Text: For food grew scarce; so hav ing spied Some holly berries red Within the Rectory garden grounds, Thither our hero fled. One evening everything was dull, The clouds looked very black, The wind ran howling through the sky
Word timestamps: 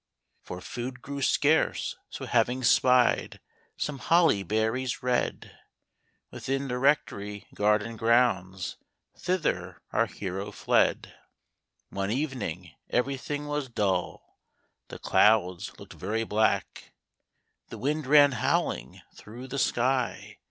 For 0.41 0.61
food 0.61 1.03
grew 1.03 1.21
scarce; 1.21 1.95
so 2.09 2.25
hav 2.25 2.49
ing 2.49 2.63
spied 2.63 3.39
Some 3.77 3.99
holly 3.99 4.41
berries 4.41 5.03
red 5.03 5.55
Within 6.31 6.69
the 6.69 6.79
Rectory 6.79 7.45
garden 7.53 7.97
grounds, 7.97 8.77
Thither 9.15 9.83
our 9.93 10.07
hero 10.07 10.51
fled. 10.51 11.13
One 11.91 12.09
evening 12.09 12.71
everything 12.89 13.45
was 13.45 13.69
dull, 13.69 14.39
The 14.87 14.97
clouds 14.97 15.77
looked 15.79 15.93
very 15.93 16.23
black, 16.23 16.93
The 17.69 17.77
wind 17.77 18.07
ran 18.07 18.31
howling 18.31 19.01
through 19.13 19.49
the 19.49 19.59
sky 19.59 20.39